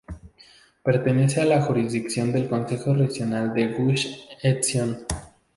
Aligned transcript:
Pertenece 0.83 1.41
a 1.41 1.45
la 1.45 1.61
jurisdicción 1.61 2.31
del 2.31 2.49
Concejo 2.49 2.95
Regional 2.95 3.53
Gush 3.71 4.07
Etzion. 4.41 5.05